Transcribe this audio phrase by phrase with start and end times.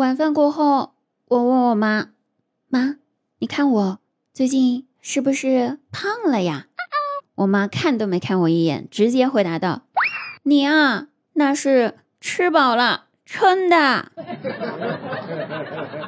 [0.00, 0.94] 晚饭过后，
[1.28, 2.08] 我问我妈
[2.68, 2.96] ：“妈，
[3.38, 3.98] 你看我
[4.32, 6.68] 最近是不是胖了呀？”
[7.36, 9.82] 我妈看都没看我一眼，直接回答道
[10.44, 14.10] ：“你啊，那是吃饱了撑的。”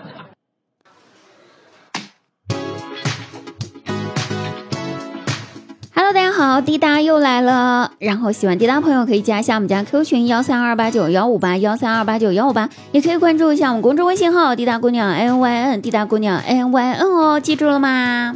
[6.45, 7.93] 好，滴答又来了。
[8.01, 18.35] 然后喜欢滴答朋友可以加一下我们家 Q 群幺三二八九幺五八幺三二八九幺五八，也可以关注一下我们公众微信号滴答姑娘 N Y N，滴答姑娘 N Y N 哦，记住了吗？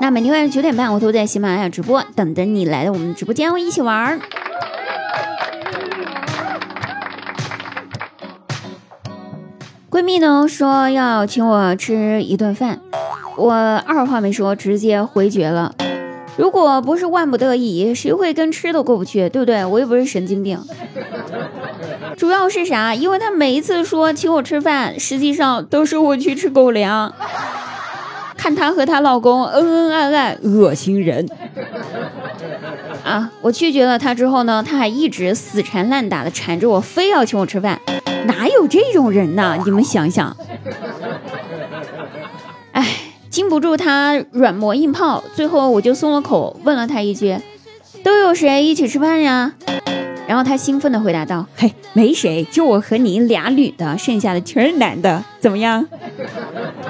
[0.00, 4.20] 那每天晚上九点半，我都在喜马拉雅直播，等着你来到我们直播间，一起玩。
[9.90, 12.78] 闺蜜呢说要请我吃一顿饭，
[13.36, 15.74] 我二话没说，直接回绝了。
[16.36, 19.28] 如果不是万不得已，谁会跟吃的过不去？
[19.28, 19.64] 对不对？
[19.64, 20.58] 我又不是神经病。
[22.16, 22.94] 主要是啥？
[22.94, 27.12] 因为他每一次说请我吃饭，实际上都是我去吃狗粮。
[28.36, 31.28] 看她和她老公恩恩爱爱，恶心人
[33.04, 33.30] 啊！
[33.42, 37.78] 我拒绝了他之后呢，他还一直死缠烂打的缠着我，非要请我吃饭。
[38.26, 39.58] 哪有这种人呢？
[39.64, 40.36] 你们想想。
[42.72, 42.96] 哎。
[43.30, 47.36] 经不住他软磨硬泡，最后我就松了口，问了他一句
[48.02, 49.52] ：“都有谁一起吃饭呀？”
[50.26, 55.86] 然后他兴奋地回答道：“嘿，没谁，就我和你俩女的，剩下的全是男的，怎么样？”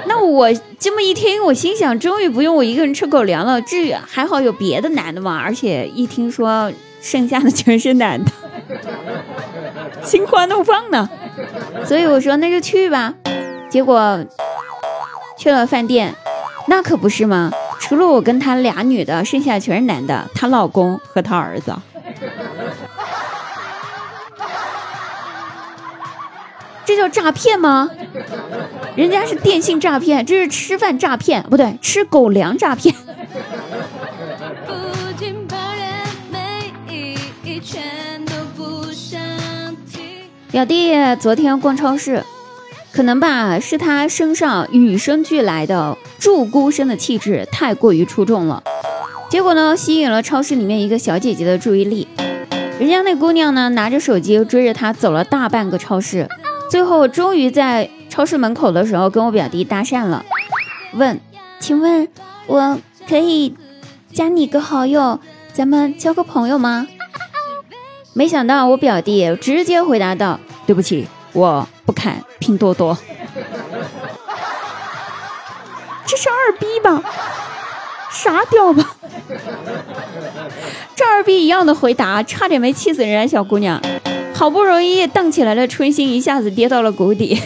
[0.07, 0.47] 那我
[0.79, 5.37] 这么一听，我心想：终于不用我一个人吃狗粮了，至于还好有别的男的嘛。
[5.37, 8.31] 而且一听说剩下的全是男的，
[10.01, 11.09] 心花怒放呢。
[11.83, 13.15] 所以我说那就去吧。
[13.69, 14.23] 结果
[15.37, 16.15] 去了饭店。
[16.67, 17.51] 那可不是吗？
[17.79, 21.75] 除了我跟他俩女的，剩下全是男的，她老公和她儿子。
[26.85, 27.89] 这叫诈骗吗？
[28.95, 32.95] 人家是电信诈骗，这是吃饭诈骗，不对，吃狗粮诈骗。
[40.51, 42.23] 表弟昨天逛超市。
[42.93, 48.61] 可能吧，是他身上与生俱来的祝孤生的气质太过于出众了，
[49.31, 52.07] 结果呢，吸引了超市里面一个小姐姐的注意力。
[52.79, 56.29] 人家那姑娘呢，拿着手机追着他走了大半个超市，
[56.69, 60.23] 最后终于在超市门口的时候跟我表弟搭讪了，
[60.93, 61.19] 问
[61.59, 62.07] ：“请问
[62.45, 62.77] 我
[63.09, 63.55] 可以
[64.13, 65.19] 加你个好友，
[65.51, 66.87] 咱们交个朋友吗？”
[68.13, 72.97] 没想到我表弟直接回答道：“对不起。”我不看拼多多，
[76.05, 77.01] 这是二逼吧？
[78.11, 78.97] 傻屌吧？
[80.93, 83.81] 这二逼一样的回答，差点没气死人家小姑娘。
[84.35, 87.41] 好不容易荡起来的春心一下子跌到了谷底。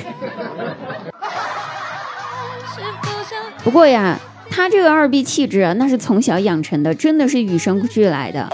[3.64, 4.18] 不过呀，
[4.50, 8.50] 他这个二逼气质那是从小养成的，真的是与生俱来的。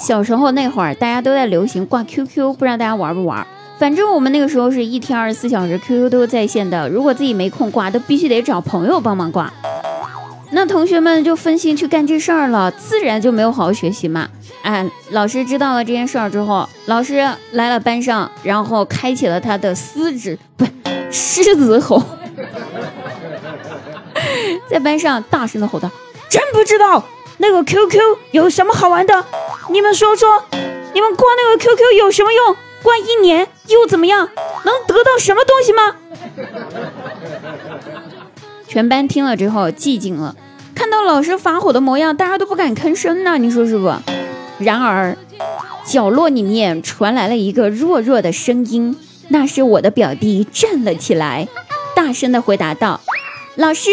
[0.00, 3.46] 小时候那会儿，大家都在流行挂 QQ，不知道大家玩不玩？
[3.78, 9.52] 反正我们那个时候是一天二十四小时 QQ 都在线的，如果自己没空挂，都必须得找朋友帮忙挂。
[10.52, 14.28] 那同学们就分心去干这事儿了，自然就没有好好学习嘛。
[14.62, 20.64] 哎，老师知道了这件事儿之后，老师来了班上，然后开启了他的狮子不
[21.10, 22.02] 狮子吼，
[24.70, 25.90] 在班上大声的吼道
[26.30, 27.04] ：“真不知道
[27.38, 28.00] 那个 QQ
[28.30, 29.24] 有什么好玩的？
[29.70, 30.42] 你们说说，
[30.94, 32.56] 你们挂那个 QQ 有什么用？”
[32.86, 34.28] 关一年又怎么样？
[34.64, 35.96] 能得到什么东西吗？
[38.68, 40.36] 全班听了之后寂静了。
[40.72, 43.38] 看到老师发火的模样，大家都不敢吭声呢。
[43.38, 43.92] 你说是不？
[44.60, 45.16] 然而，
[45.84, 48.96] 角落里面传来了一个弱弱的声音，
[49.30, 51.48] 那是我的表弟站了起来，
[51.96, 53.00] 大声的回答道
[53.56, 53.90] ：“老师，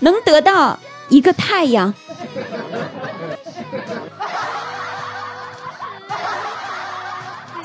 [0.00, 1.94] 能得到一个太阳。”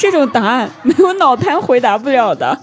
[0.01, 2.57] 这种答案没有脑瘫回答不了的。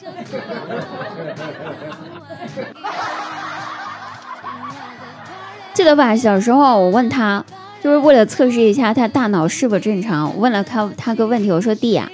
[5.72, 6.16] 记 得吧？
[6.16, 7.44] 小时候我问他，
[7.80, 12.10] 就是为了测试一下他大脑是否正常，问了他他个问题，我说弟呀，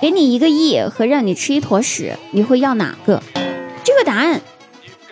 [0.00, 3.20] 给你一个亿和让你吃一坨屎，你会要哪个？
[3.82, 4.40] 这个答案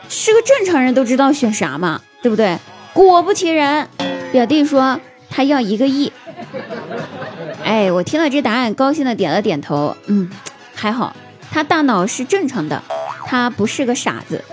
[0.08, 2.56] 是个正常人都知道选啥嘛，对不对？
[2.94, 3.88] 果不其然，
[4.30, 6.12] 表弟说他要一个亿。
[7.64, 9.96] 哎，我听了这答案，高兴的点了点头。
[10.06, 10.30] 嗯，
[10.74, 11.14] 还好，
[11.50, 12.82] 他大脑是正常的，
[13.26, 14.44] 他不是个傻子。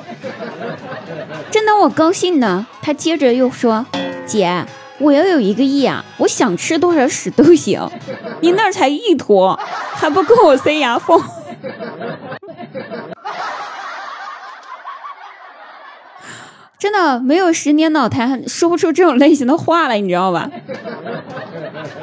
[1.51, 3.85] 正当我高兴呢，他接着又说
[4.25, 4.65] ：“姐，
[4.99, 7.87] 我要有一个亿啊，我想吃多少屎都行。
[8.41, 9.59] 你那儿才一坨，
[9.93, 11.21] 还不够我塞牙缝。
[16.79, 20.49] ”真的没有十年脑瘫说不出这种类型的话来，你知道吧？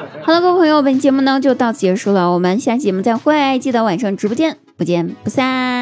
[0.22, 5.79] 好了，各位朋友，本节目呢就到此结束了，我们下期节目再会，记得晚上直播间不见不散。